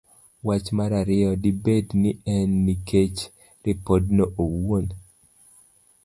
Wach 0.47 0.67
mar 0.77 0.91
Ariyo. 1.01 1.31
Dibed 1.43 1.87
ni 2.01 2.11
en 2.35 2.49
nikech 2.67 3.19
ripodno 3.65 4.23
owuon? 4.43 4.85